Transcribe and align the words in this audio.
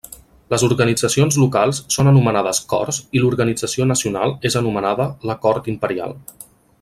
Les 0.51 0.63
organitzacions 0.67 1.37
locals 1.41 1.81
són 1.97 2.09
anomenades 2.13 2.61
Corts 2.73 2.99
i 3.19 3.23
l'organització 3.25 3.89
nacional 3.93 4.37
és 4.51 4.61
anomenada 4.63 5.07
la 5.31 5.37
Cort 5.45 5.71
Imperial. 5.77 6.17